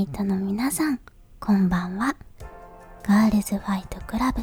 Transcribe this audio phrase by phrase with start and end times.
[0.00, 0.98] イトの皆さん
[1.38, 2.16] こんばんは。
[3.02, 4.42] ガールズファイトクラブ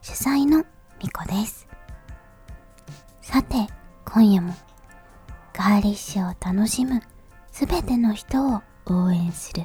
[0.00, 0.64] 主催の
[1.02, 1.68] みこです。
[3.20, 3.66] さて
[4.06, 4.54] 今夜も
[5.52, 7.02] ガーリッシュを楽しむ
[7.52, 9.64] すべての人を応援する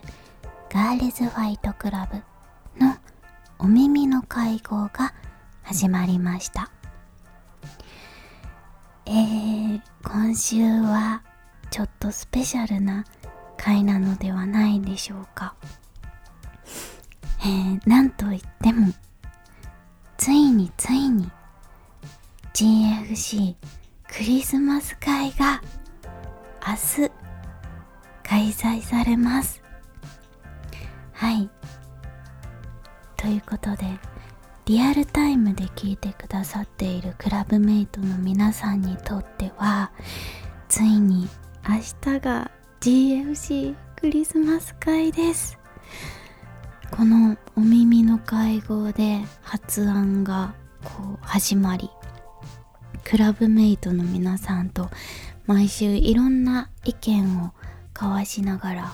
[0.70, 2.98] ガールズファイトクラブの
[3.60, 5.14] お耳の会合が
[5.62, 6.70] 始まりました。
[9.06, 11.24] えー、今週は
[11.72, 13.06] ちょっとスペシャルな
[13.64, 15.56] 回なのではないでしょうか。
[17.40, 18.92] えー、なんといっても
[20.18, 21.32] ついについに
[22.54, 23.56] GFC
[24.06, 25.62] クリスマス会が
[26.68, 27.12] 明日
[28.22, 29.64] 開催されます。
[31.14, 31.50] はい。
[33.16, 33.86] ということで
[34.66, 39.94] リアルタイムで聞いてくださっているクラブメイトの皆さんにとっては
[40.68, 41.30] ついに
[41.66, 41.78] 明
[42.14, 42.52] 日が
[42.84, 45.58] GFC クリスマス会です。
[46.92, 50.54] このお耳の会合で発案が
[50.84, 51.90] こう始まり
[53.06, 54.90] クラブメイトの皆さんと
[55.46, 57.54] 毎週いろんな意見を
[57.96, 58.94] 交わしながら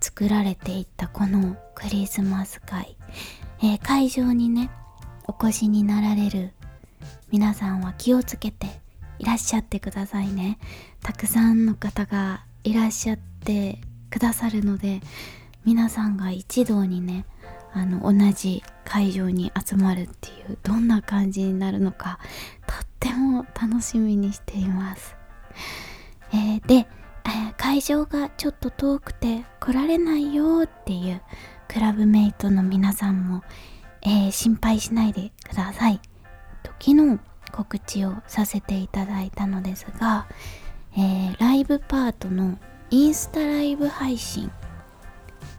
[0.00, 2.96] 作られていったこのクリスマス会。
[3.64, 4.70] えー、会場にね
[5.26, 6.52] お越しになられる
[7.32, 8.68] 皆さんは気をつけて
[9.18, 10.60] いらっしゃってくださいね。
[11.02, 13.78] たくさんの方がいらっしゃって
[14.10, 15.00] くださるので
[15.64, 17.24] 皆さんが一堂にね
[17.72, 22.18] あの同じ会場に集まるっていうどんな感じになるのか
[22.66, 25.16] とっても楽しみにしています、
[26.32, 31.22] えー、で、えー、会場がちょっと遠くて来られないよっていう
[31.68, 33.42] クラブメイトの皆さんも、
[34.02, 36.00] えー、心配しないでください。
[36.62, 37.18] 時の
[37.50, 40.26] 告知をさせていただいたのですが、
[40.96, 42.58] えー、ライブパートの
[42.90, 44.50] インスタライブ配信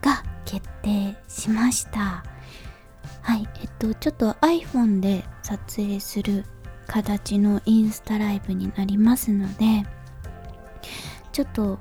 [0.00, 2.24] が決定しました。
[3.22, 6.44] はい、えっと、ちょっと iPhone で撮影する
[6.86, 9.86] 形のインスタライブになりますので、
[11.32, 11.78] ちょっと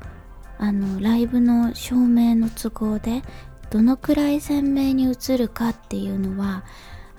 [0.58, 3.22] あのライブの照明の都合で
[3.70, 6.64] どのくらい鮮明に映るかっていうのは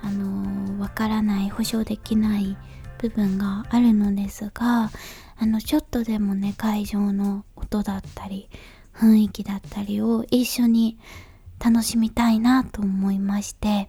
[0.02, 2.56] あのわからない保証できない
[2.98, 4.90] 部分があるのですが
[5.36, 8.48] あのちょっとでもね会場の音だったり
[8.94, 10.98] 雰囲気だったりを一緒に
[11.64, 13.88] 楽しみたいなと思いまして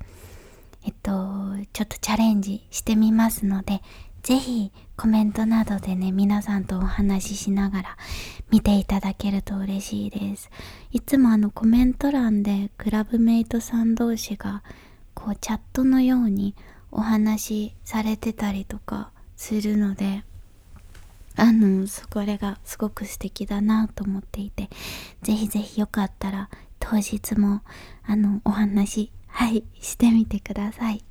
[0.85, 1.11] えっと
[1.73, 3.81] ちょっとチャレンジしてみますので
[4.25, 7.97] ぜひコメントなどでね、皆さんとお話ししながら
[8.49, 10.49] 見ていただけると嬉しいです。
[10.91, 14.63] いつもあのコメント欄でクラブメイトさん同士が
[15.13, 16.55] こうチャットのように
[16.91, 20.23] お話しされてたりとかするので、
[21.37, 24.69] あの、そこれがすごく素敵だなと思っていて、
[25.21, 27.61] ぜひぜひよかったら当日も
[28.03, 31.03] あのお話はいしてみてください。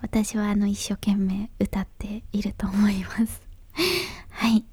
[0.00, 3.42] 私はあの一生懸命歌っていると思います。
[4.30, 4.64] はい。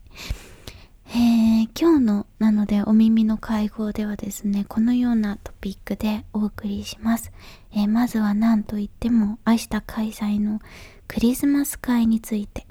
[1.13, 7.33] えー、今日のなのでお耳の会合ではですねこのようなトピックでお送りします、
[7.73, 10.61] えー、まずは何といっても明日開催の
[11.09, 12.65] クリスマス会について。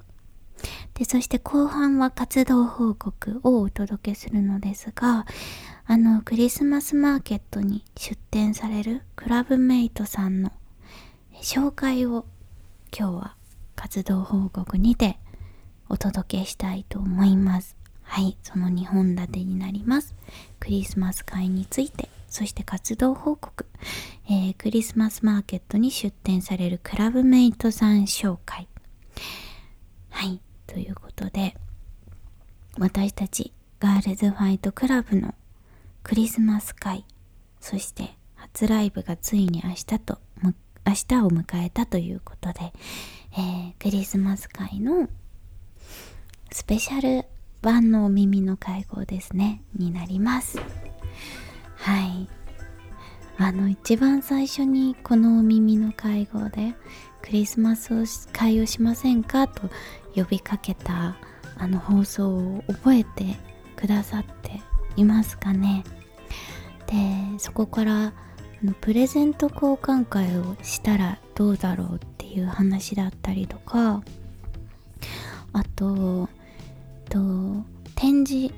[0.95, 5.27] でそして後半は活動報告をお届けするのですが
[5.87, 10.53] あのクリスマスマーケットに出店されるクラブメイトさんの
[11.43, 12.27] 紹介を
[12.97, 13.37] 今日は
[13.75, 15.19] 活動報告にて
[15.89, 17.77] お届けしたいと思います。
[18.03, 20.15] はいその2本立てになります。
[20.59, 23.67] クリスマス会についてそして活動報告、
[24.29, 28.69] えー、クリスマスマーケットに出店されるクラブメイトさん紹介。
[30.11, 30.41] はい。
[30.71, 31.57] ということで
[32.79, 35.35] 私たちガールズファイトクラブの
[36.05, 37.05] クリスマス会
[37.61, 40.53] そして初ライブがついに明日と明
[40.85, 42.73] 日を迎えたということで、
[43.33, 45.09] えー、クリスマス会の
[46.53, 47.27] スペシャル
[47.63, 50.59] 版のお耳の会合ですねになります。
[51.77, 52.29] はい。
[53.39, 56.75] あの一番最初にこのお耳の会合で
[57.23, 59.47] クリスマス会をしませんか？
[59.49, 59.71] と
[60.15, 61.17] 呼びかけた
[61.57, 63.37] あの放送を覚えて
[63.77, 64.61] くださって
[64.97, 65.85] いますかね？
[66.87, 66.95] で
[67.39, 68.13] そこから
[68.81, 74.03] プレゼント交換会をしたらどうだろうっていう話だったりとか
[75.53, 76.29] あと
[77.09, 77.19] と
[77.95, 78.53] 展示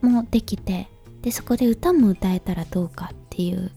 [0.00, 0.88] もできて
[1.22, 3.72] でそこで歌も歌えたらどうかっていう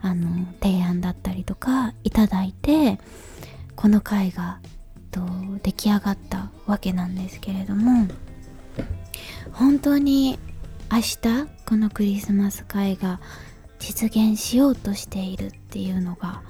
[0.00, 2.98] あの提案だったりとかいただいて
[3.78, 4.58] この回が
[5.12, 5.20] と
[5.62, 8.08] 出来上がったわけなんですけれども
[9.52, 10.36] 本当に
[10.90, 11.18] 明日
[11.64, 13.20] このクリスマス会が
[13.78, 16.42] 実現しようとしているっていうのが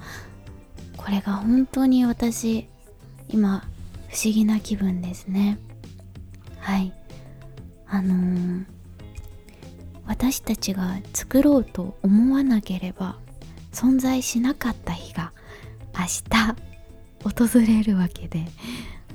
[0.97, 2.67] これが本当に私
[3.27, 3.63] 今
[4.07, 5.59] 不思議な気分ですね。
[6.57, 6.91] はい。
[7.85, 8.65] あのー、
[10.07, 13.17] 私たちが作ろうと思わなければ
[13.71, 15.31] 存在しなかった日が
[15.93, 16.05] 明
[16.55, 16.68] 日。
[17.23, 18.45] 訪れるわけで。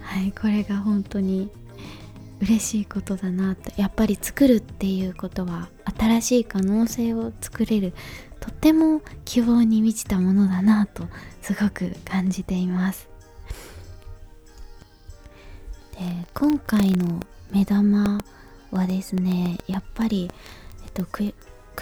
[0.00, 1.50] はいこれが本当に
[2.40, 7.92] 嬉しいことだなとやっぱり作るっていうことは新しい可能性を作れる。
[8.40, 11.08] とっても希望に満ちたものだなと
[11.40, 13.08] すごく感じています。
[15.92, 16.00] で
[16.34, 17.20] 今回の
[17.50, 18.22] 目玉
[18.70, 20.30] はですねやっぱり、
[20.84, 21.32] えっと、ク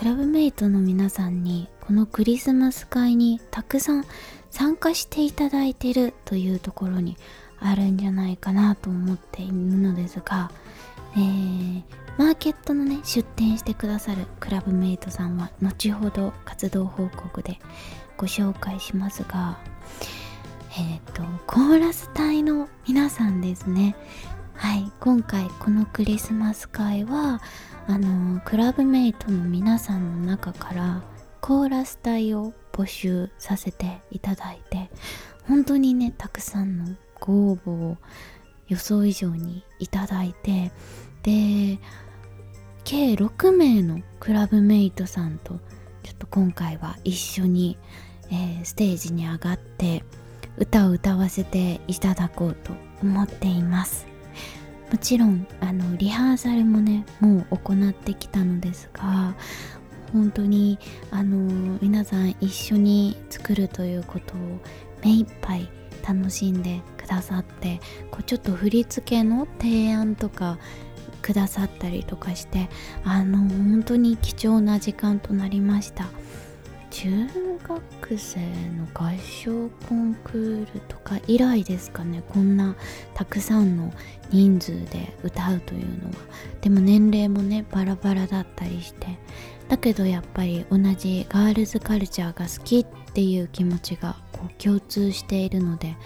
[0.05, 4.05] ラブメイトの皆さんにこのクリスマス会にたくさん
[4.53, 7.17] 参加していただいてるというところに
[7.59, 10.51] あるんじゃないかなと思っているのですが、
[11.15, 11.83] えー、
[12.19, 17.59] マーケットのね出店してくださるクラブメイトさんは後ほど活動報告で
[18.19, 19.59] ご紹介しますが
[20.79, 23.97] えっ、ー、とコーラス隊の皆さんですね。
[24.55, 27.41] はい今回このクリスマス会は
[27.89, 31.03] あのクラブメイトの皆さんの中から
[31.43, 34.89] コーラス隊を募集させていただいて
[35.43, 37.97] 本当にねたくさんのご応募を
[38.69, 40.71] 予想以上にいただいて
[41.25, 41.81] で
[42.85, 45.59] 計6名のクラブメイトさんと
[46.05, 47.77] ちょっと今回は一緒に、
[48.31, 50.05] えー、ステージに上がって
[50.59, 52.73] 歌を歌わせていただこうと
[53.03, 54.07] 思っています。
[54.93, 59.35] もちろんあのリハーサルもねもう行ってきたのですが
[60.13, 60.79] 本当に
[61.11, 64.39] あの皆さん一緒に作るということを
[65.03, 65.69] 目いっぱい
[66.07, 67.81] 楽しんでくださって
[68.11, 70.59] こうちょっと振り付けの提案とか
[71.23, 72.69] くださったりとかして
[73.05, 76.07] あの本当に貴重な時間となりました。
[76.91, 77.09] 中
[77.67, 78.41] 学生
[78.77, 82.77] の合唱コンクールとか以来ですかねこんな
[83.15, 83.95] たくさんの
[84.31, 86.17] 人数で歌うというのは。
[86.61, 89.19] でも年齢もねバラバラだったりして
[89.73, 95.97] だけどやっぱり同じガールズカルチャーが好きっていう気持ちがこう共通しているので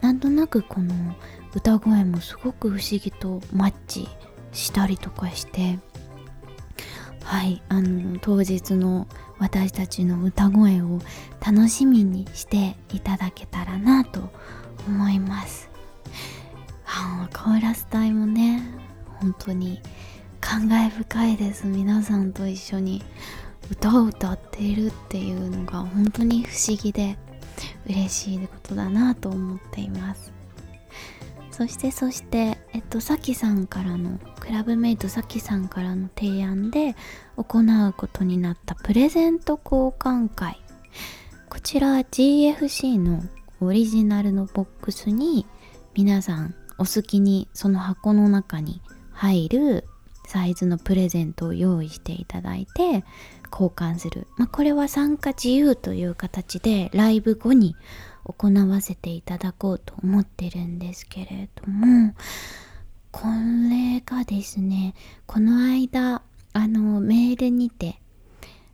[0.00, 0.94] なんとなくこの
[1.54, 4.08] 歌声もすごく不思議とマッチ
[4.52, 5.78] したりとかして
[7.22, 9.06] はいあの当日の
[9.38, 10.98] 私たちの歌声を
[11.44, 14.32] 楽しみにしていただけたらなと
[14.88, 15.68] 思います。
[16.86, 18.62] あコーラス隊もね
[19.20, 19.82] 本当に
[20.42, 21.66] 感慨深いです。
[21.66, 23.02] 皆さんと一緒に
[23.70, 27.16] 歌を歌っているっていうのが本当に不思議で
[27.86, 30.32] 嬉しいことだなと思っています。
[31.52, 36.96] そしてそしてえっとさきさんからのクラブメイトさきさんからの提案で
[37.36, 40.60] 行うことになったプレゼント交換会。
[41.48, 43.22] こちら GFC の
[43.60, 45.46] オリジナルのボックスに
[45.94, 49.88] 皆さんお好きにその箱の中に入る
[50.26, 53.04] サイズのプレゼントを用意していただいて
[53.50, 57.76] 交換する、まあ、これは参加自由という形でライブ後に
[58.24, 62.14] 行わせていただこうと思ってるんですけれども
[63.10, 63.26] こ
[63.68, 64.94] れがですね
[65.26, 66.22] この間
[66.54, 68.00] あのメールにて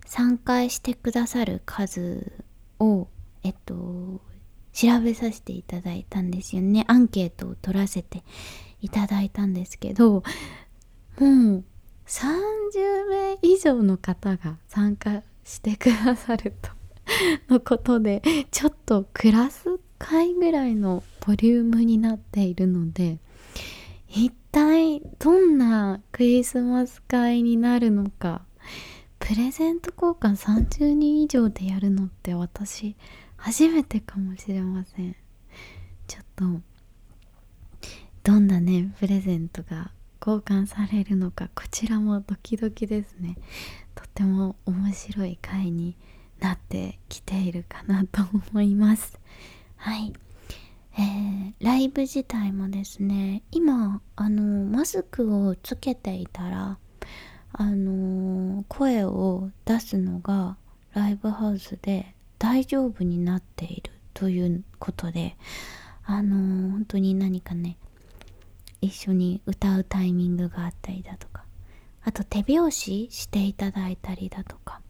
[0.07, 2.33] 参加してくださる数
[2.79, 3.09] を
[3.43, 4.21] えっと
[4.73, 6.85] 調べさせていただいたんですよね。
[6.87, 8.23] アンケートを取らせて
[8.81, 10.23] いただいたんですけど
[11.19, 11.65] もう
[12.07, 16.71] 30名以上の方が参加してくださると
[17.53, 23.19] のことでちょっとクラス会ぐらいのボリュームになっているので
[24.09, 28.43] 一体どんなクリスマス会になるのか
[29.19, 30.37] プレゼント交換
[30.71, 32.97] 30人以上でやるのって私
[33.37, 35.15] 初めてかもしれません。
[36.09, 36.45] ちょっと
[38.25, 39.93] どんなねプレゼントが
[40.29, 43.39] 交換されるのかこちらもドキドキですね。
[43.95, 45.97] とても面白い回に
[46.39, 49.19] なってきているかなと思います。
[49.77, 50.13] はい。
[50.99, 56.77] えー、ライブ自体もですね今あのマスクをつけていたら
[57.53, 60.59] あの声を出すのが
[60.93, 65.37] ライブハウスで大丈夫になっているということで
[66.05, 67.79] あの本当に何かね
[68.81, 71.45] 一緒に歌うタイミングがあったりだとか。
[72.03, 74.81] あと手拍子していただいたりだとか。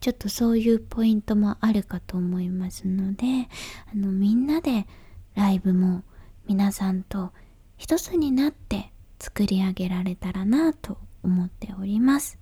[0.00, 3.48] ちょっとそういうポイントもあるかと思いますので
[3.92, 4.86] あのみんなで
[5.34, 6.02] ライブも
[6.46, 7.32] 皆さんと
[7.76, 12.38] 一つになって作り上げられたらなと思っております。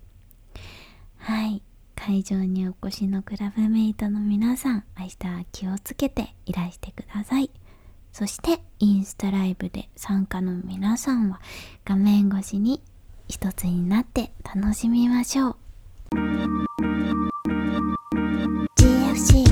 [1.17, 1.63] はい。
[1.97, 7.51] 会場にお越しのクラブメイトの皆さん明日は気をつけていらしてください。
[8.13, 11.41] そしてインスタライブで参加の皆さんは
[11.85, 12.83] 画面越しに
[13.29, 15.57] 一つになって楽しみましょう。
[18.77, 19.45] GFC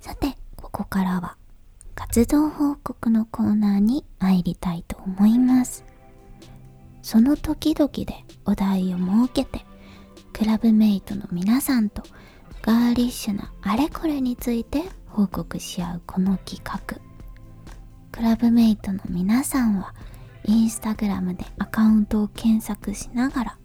[0.00, 1.36] さてここからは
[1.94, 5.84] 活動報告のコーナーに入りたいと思います。
[7.02, 9.64] その時々でお題を設けて
[10.32, 12.02] クラブメイトの皆さんと
[12.62, 17.00] ガーリッシュなあれこれについて報告し合うこの企画。
[18.12, 19.94] クラブメイトの皆さんは
[20.44, 23.58] インスタグラムでアカウントを検索しながら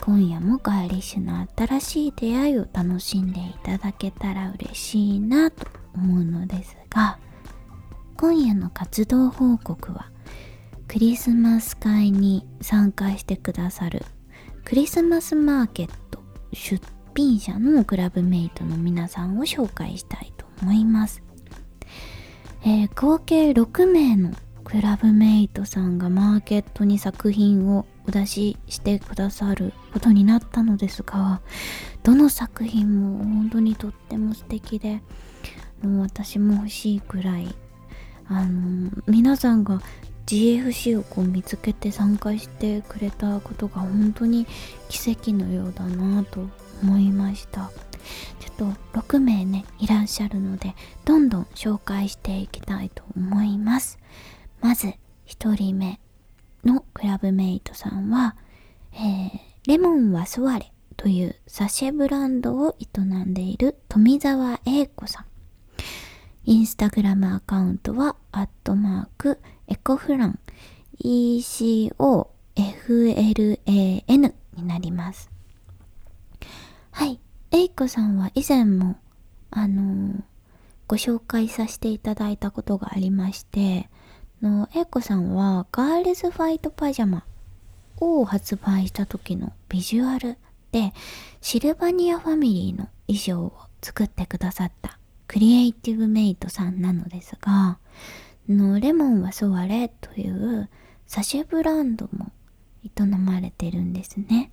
[0.00, 7.18] 今夜もガーリッシュな新しい出会いを楽しんでいただけたら嬉しいなと思うのですが
[8.16, 10.10] 今夜の活動報告は
[10.88, 14.04] クリスマス会に参加してくださる
[14.64, 16.22] クリスマスマーケット
[16.52, 16.80] 出
[17.14, 21.22] 品者のクラブメイトの皆さんを紹介したい思います、
[22.62, 24.32] えー、合計6名の
[24.64, 31.40] クラブメイトさんがマーケットに作品をお出ししてくださることになったのですが
[32.02, 35.02] どの作品も本当にとっても素敵で
[35.82, 37.54] もう私も欲しいくらい
[38.26, 39.80] あの皆さんが
[40.26, 44.46] GFC をこう見つけて参加してくれたことが本当に
[44.88, 46.48] 奇跡のようだなと
[46.82, 47.70] 思いました。
[48.40, 53.98] ちょっと6名ねいらっしゃるのでどんどん紹介していきたいと思います
[54.60, 54.94] まず
[55.26, 56.00] 1人目
[56.64, 58.36] のクラブメイトさんは、
[58.94, 65.24] えー、レモンはソワレというサシェブランドを営んでいる富澤英子さん
[66.46, 70.38] インスタグラムアカウントは、アットマーク、エコフラン、
[71.02, 71.94] ECOFLAN
[74.54, 75.30] になります。
[76.90, 77.18] はい。
[77.54, 78.96] エイコさんは以前も、
[79.52, 80.22] あのー、
[80.88, 83.88] ご紹介させていただいたことがありまして、
[84.42, 87.24] のエイコさんはガールズファイトパジャマ
[87.98, 90.36] を発売した時のビジュアル
[90.72, 90.92] で
[91.40, 97.78] シルバニアファミリーの衣装を作ってくださったクリエイティブメイトさんなのですが、
[98.48, 100.68] のレモンはソワレという
[101.06, 102.32] サシェブランドも
[102.82, 104.50] 営まれてるんですね。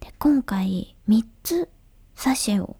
[0.00, 1.70] で今回3つ
[2.14, 2.76] サシェを、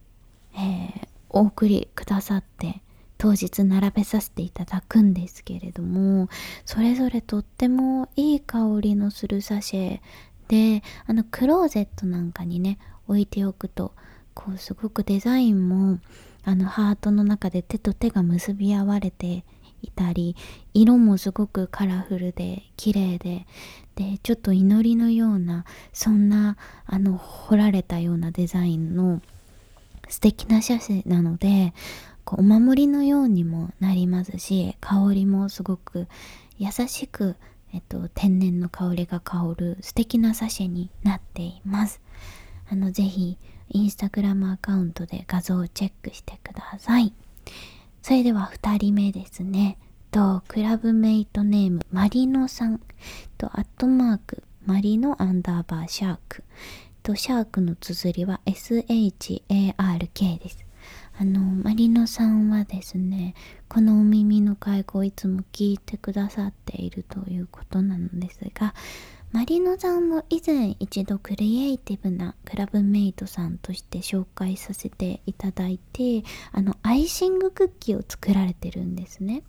[0.54, 2.82] えー、お送りくださって
[3.18, 6.28] 当日並べさせていただくんですけれども
[6.64, 10.00] それぞれとってもいい香りのするサシェ
[10.48, 13.92] であのクローゼットなんかにね置いておくと
[14.34, 16.00] こうすごくデザインも
[16.44, 19.44] あのハートの中で手と手が結び合われて
[19.82, 20.36] いたり
[20.74, 23.46] 色もすごくカラフルで綺麗で
[23.94, 29.20] でちょっと祈りのようなそんなあの彫られたようなデザインの
[30.08, 31.74] 素敵な写真なので
[32.24, 36.06] こうお守りのようにもなりますし香りもすごく
[36.58, 37.36] 優しく、
[37.74, 42.00] えっと、天然の香りが香る素敵なサシェになっています。
[42.70, 43.36] あのぜひ
[43.70, 47.12] インスタグラムアカウントで画像をチェックしてください。
[48.02, 49.78] それでは2人目ですね。
[50.10, 52.80] と、クラブメイトネーム、マリノさん。
[53.38, 56.42] と、アットマーク、マリノアンダーバーシャーク。
[57.04, 60.66] と、シャークの綴りは SHARK です。
[61.16, 63.34] あの、マリノさんはですね、
[63.68, 68.74] このお耳の会合をいつも聞いてくださっているということなのですが、
[69.32, 76.22] マリノさんも以前一度クリエイティブなクラブメイトさんとして紹介させていただいて
[76.52, 79.42] あのアイシングクッキーを作られてるんですね。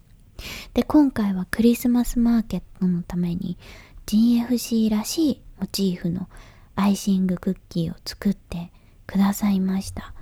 [0.74, 3.58] で今回はクリスマスマーケットのために
[4.06, 6.30] GFC らしいモチーフの
[6.76, 8.72] アイシングクッキーを作って
[9.06, 10.14] くださいました。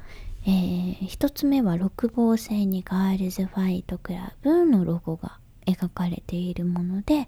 [0.44, 7.28] えー、一つ目は六芒星にガールズファイトクラブのロゴが描かれているもので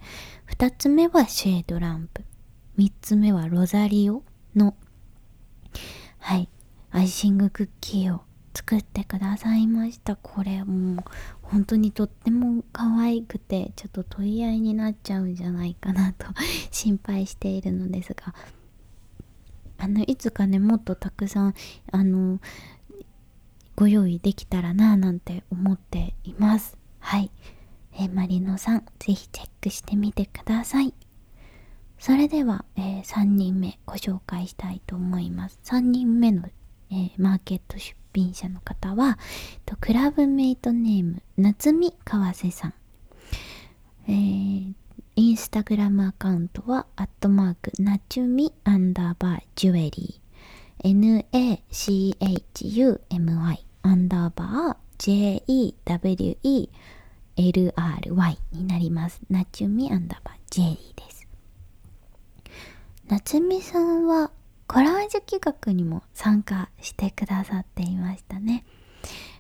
[0.51, 2.23] 2つ目はシェードランプ。
[2.77, 4.23] 3つ目はロザリオ
[4.55, 4.75] の
[6.19, 6.49] はい
[6.91, 8.21] アイシングクッキーを
[8.55, 10.15] 作ってくださいました。
[10.15, 11.05] これもう
[11.41, 16.27] 本当にとっても可愛くてちょっと問い合いになっちゃうんじゃないかなと
[16.71, 18.33] 心配しているのですが。
[19.79, 21.53] あのいつかねもっとたくさん
[21.91, 22.39] あの
[23.75, 26.77] ご用意できたらななんて思っています。
[26.99, 27.31] はい。
[27.95, 30.93] えー、マリノさん、ぜひチェックしてみてください。
[31.99, 35.59] それでは、えー、3人目ご紹介したいと思います。
[35.63, 36.43] 3人目の、
[36.91, 39.17] えー、マーケット出品者の方は、
[39.65, 42.73] とクラブメイトネーム、夏見川瀬さん。
[44.07, 44.73] えー、
[45.15, 50.23] インスタグラムアカウントは、アットマーク、なちゅみアンダーバージュエリー。
[50.85, 51.65] n-a-c-h-u-m-y
[53.83, 56.69] アンダーバー JEWE
[57.35, 59.21] LRY になります。
[59.29, 61.27] なちゅみアンダーバージュエリーです。
[63.07, 64.31] なつみさんは
[64.67, 68.63] コラージュ企画にも参加してくださっていましたね。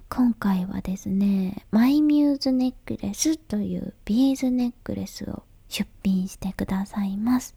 [0.09, 7.55] 今回はですね、マイミューズネックレスというビーズネックレスを出品してくださいます。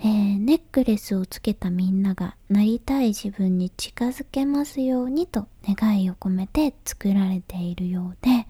[0.00, 8.46] えー、ネックレスをつけたみんながなりたい自分に近づけますようにと願いを込めて作られているようで、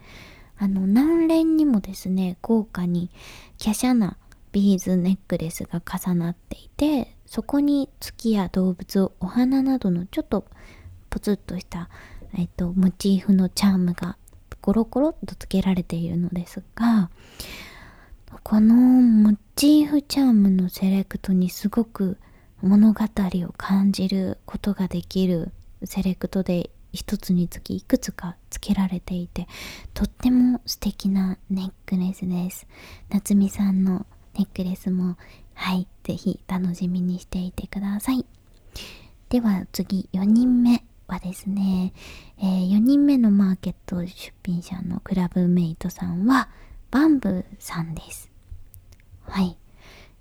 [0.58, 3.10] あの、何連にもですね、豪華に
[3.62, 4.16] 華奢な
[4.52, 10.46] ビーズネックレスが重なっていて、そこに月や動物、お花などのちょっと
[11.10, 11.88] ポツッとした
[12.34, 14.16] えっと、モチーフのチャームが
[14.60, 17.10] コロコロっとつけられているのですが、
[18.42, 22.18] このモチーフチャームのセレクトにすごく
[22.60, 25.52] 物語を感じることができる
[25.84, 29.46] セレクトで一つにつきいくつかつけられていて
[29.94, 32.66] とっても素敵なネックレスです
[33.08, 34.04] 夏美さんの
[34.36, 35.16] ネックレスも
[35.54, 38.26] はいぜひ楽しみにしていてください
[39.28, 41.92] では次4人目はですね、
[42.38, 46.48] えー、4人目のマーケット出品者のクラブメイトさんは
[46.90, 48.30] バンブーさんです。
[49.22, 49.56] はい。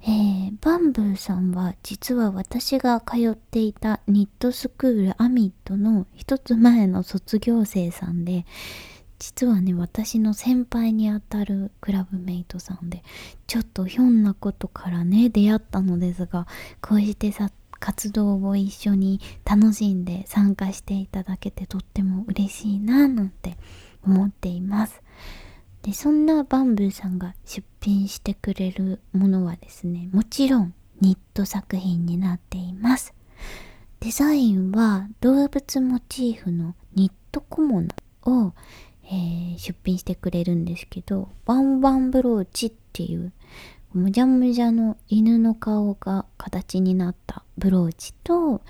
[0.02, 8.46] えー、バンブーさんは実は私が通っていたニットスクールアミットの一つ前の卒業生さんで
[9.20, 13.04] 実はね私の先輩にあたるクラブメイトさんで
[13.48, 16.48] ちょっとひょんなことからね出会ったのですが
[16.82, 23.58] こうしてさ活動を一緒に楽しんで参加していただけてとっても嬉しいななんて
[24.06, 25.02] 思っています。
[25.88, 33.14] でそんなバンブーさんが出品してくれるものはですねもちろんニット作品になっています。
[34.02, 37.88] デザインは動物モチーフのニット小物
[38.24, 38.52] を、
[39.06, 43.32] えー、出品してくれるんですけどワンワンブローチっていう
[43.94, 48.62] むじゃむじゃの犬の顔が形になったブローチと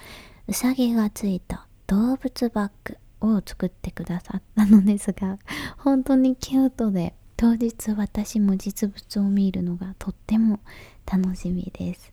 [0.47, 5.39] うさぎがついた動物バッグを作ってくださったのですが
[5.77, 10.59] 本当にキュートで当日私も実物を見るのがとっても
[11.05, 12.11] 楽しみです、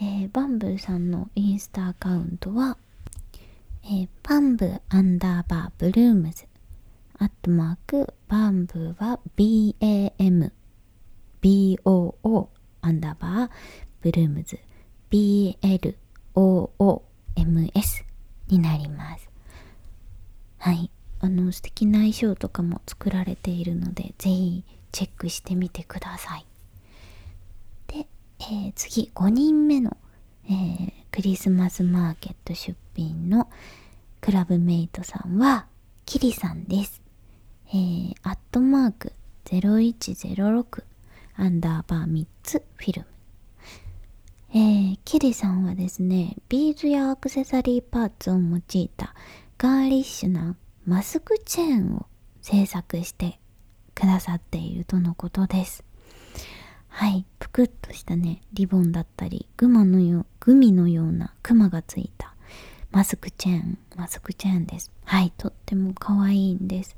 [0.00, 2.76] えー、バンブーさんのインスタアカウントは、
[3.84, 6.44] えー、バンブーアンダーバーブルームズ。
[7.18, 10.52] アットマークバンブーは BAM
[11.42, 12.46] BOO
[12.80, 13.50] アンダーバー
[14.02, 14.60] ブルームズ。
[15.10, 15.56] BLOOMS
[18.48, 19.28] になります。
[20.58, 20.90] はい。
[21.20, 26.46] あの素敵な衣装とかも作られているので、ぜひチェックしてみてください。
[27.88, 28.06] で、
[28.40, 29.96] えー、次、5人目の、
[30.46, 33.48] えー、クリスマスマーケット出品の
[34.20, 35.66] クラブメイトさんは、
[36.06, 37.02] キリさんです。
[37.70, 39.12] えー、アットマーク
[39.44, 40.84] 0106
[41.36, 43.06] アンダーバー3つフィルム。
[44.54, 49.14] えー、キリさんはですね、ビーズやアクセサリーパーツを用いた
[49.58, 52.06] ガーリッシュなマスクチェーンを
[52.40, 53.40] 制作して
[53.94, 55.84] くださっているとのことです。
[56.86, 62.34] はい、ぷくっとしたね、リボンだったり、グマのよグミのようなクマがついた
[62.92, 64.92] マスクチェーン、マスクチェーンです。
[65.04, 66.96] はい、とっても可愛いんです。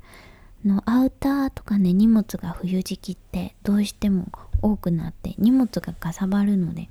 [0.63, 4.27] のアウターとかね荷物が冬時期ってどうしても
[4.61, 6.89] 多くなって荷物がかさばるので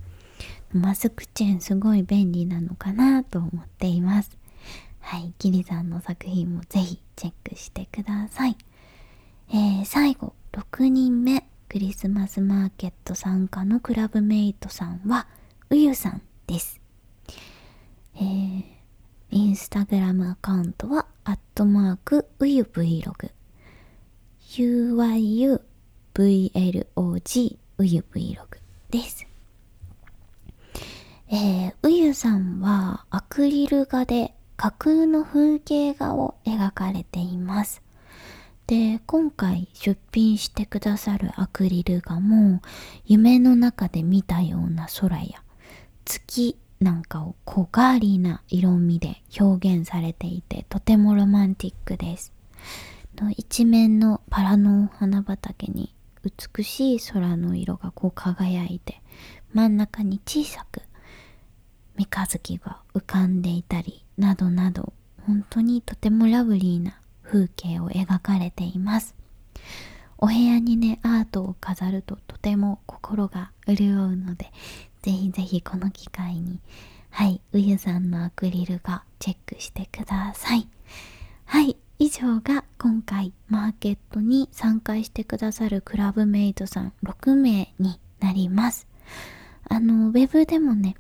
[0.73, 4.37] マスクチェーンすごい便利なのかなと思っています
[5.01, 8.57] はいキリさんの作品もぜひチェックしてください。
[9.51, 15.27] えー、最後6人目クリスマスマーケット参加のクラブメイトさんは
[15.71, 16.81] うゆさんです。
[18.17, 18.65] えー、
[19.31, 23.31] インスタグラムアカウントはアットマークうゆ Vlog
[24.51, 25.59] UYUVLOG
[27.79, 28.59] うゆ Vlog
[28.91, 29.27] です。
[31.33, 37.81] えー、うゆさんはアクリル画で架空の風景画を描かれています。
[38.67, 42.61] で、今回出品してくださるアクリル画も
[43.07, 45.43] 夢の中で見たような空や
[46.05, 52.35] 月なんかを小ガーリーな色味で表現されていてとてもロマンティックです。
[53.17, 59.01] の一面のバラの花畑に美しい空の色がこう輝いて
[59.55, 60.83] 真ん中に小さく
[61.97, 64.93] 三日月が浮かんでいたりなどなど
[65.27, 69.15] 本当にとてもラブリーな風景を描かれています。
[70.19, 74.53] お部屋にねアートを飾るととても心が潤うので
[75.03, 76.61] ぜひぜひこの機会に
[77.09, 80.69] はいウユさんのアクリル画チェックしてください。
[81.47, 88.87] はい以上が今回マーケットに参加してくださるクラブメイトさん6名になります。
[89.69, 90.97] あのウェブでもね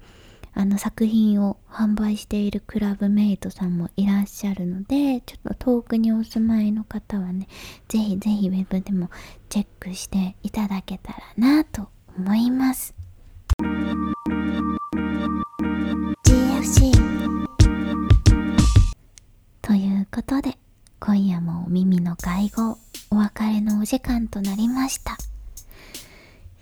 [0.52, 7.48] あの作品を販売しているクラブメイトさんもいらっしゃるのでちょっと遠くにお住まいの方はね
[7.88, 9.10] ぜひぜひウェブでも
[9.48, 12.94] チェックしていただけたらなと思います。
[16.24, 16.92] GFC
[19.62, 20.58] ということで
[20.98, 22.76] 今夜もお耳の会合
[23.10, 25.16] お別れのお時間となりました。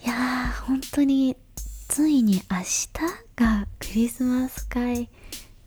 [0.05, 1.37] いやー本当に
[1.89, 2.89] ついに明日
[3.35, 5.09] がクリスマス会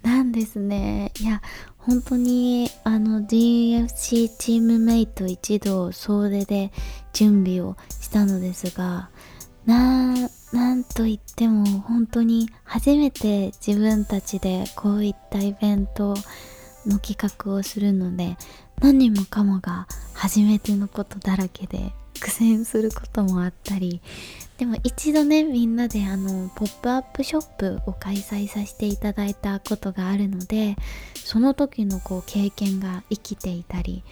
[0.03, 1.11] なんですね。
[1.19, 1.41] いや
[1.77, 6.71] 本当にあの DFC チームメイト一同総出で
[7.11, 9.09] 準備をしたのですが
[9.65, 16.15] ななんといっても本当に初めて自分たちでこういったイベント
[16.85, 18.37] の企画をするので
[18.79, 24.01] 何もかもが初めてのことだらけで苦戦することもあったり
[24.61, 30.75] でも一度ねみんなであのポップアップショップを開催させていただいたことがあるので
[31.15, 34.03] その時のこう経験が生きていたり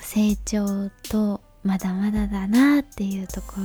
[0.00, 3.56] 成長とまだまだだなっていうとこ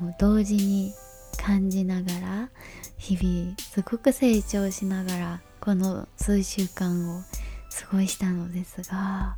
[0.00, 0.94] ろを同時に
[1.36, 2.48] 感じながら
[2.96, 9.36] 日々すごく成長しながらこの数週間を過ごしたのですが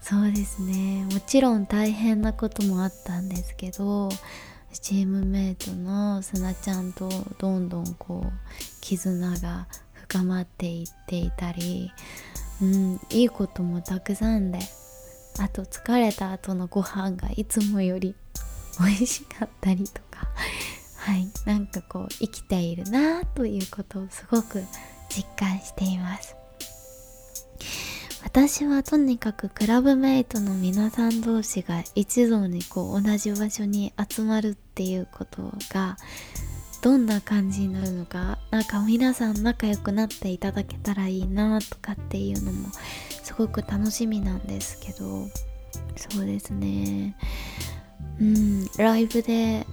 [0.00, 1.04] そうですね。
[1.12, 4.08] もちろん大変なこともあったんですけど
[4.78, 7.08] チームメイトのすなちゃんと
[7.38, 8.32] どんどんこう
[8.80, 11.90] 絆が深まっていっていたり、
[12.62, 14.58] うん、いいこともたくさんで
[15.38, 18.14] あと疲れた後のご飯がいつもより
[18.80, 20.28] 美味しかったりとか
[20.96, 24.62] はいなんかこう生きているなということをすごく
[25.08, 26.36] 実感しています。
[28.36, 35.96] 私はとにかくクラブメイトの皆さん同士が一堂にこう同じ場所に集まるっていうことが
[36.82, 42.68] どんな感じになるのかなんか皆さん仲良くなっていただけたらいいなとかっていうのも
[43.22, 45.24] すごく楽しみなんですけど
[45.96, 47.16] そうですね。
[48.20, 49.66] うんライブで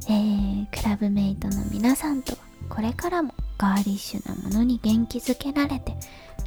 [0.08, 5.94] えー、クラブメイトの皆さんとはこれからもガーリッシュなものに元気づけられて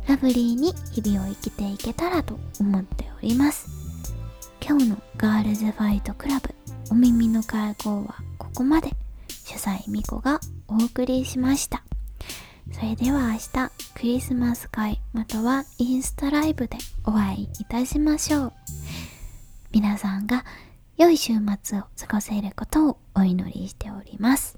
[0.07, 3.67] ラブリーに日々を生きていけたらと思っております。
[4.61, 6.53] 今日のガールズファイトクラブ
[6.91, 8.91] お耳の会合はここまで。
[9.45, 11.83] 主催ミコがお送りしました。
[12.71, 13.49] それでは明日
[13.93, 18.53] クリスマス会またはインスタライブでお会いいたしましょう。
[19.71, 20.43] 皆さんが
[20.97, 24.57] 良い週末を過ごせることをお祈りしております。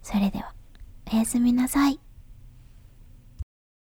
[0.00, 0.54] それでは、
[1.12, 1.98] おやすみなさい。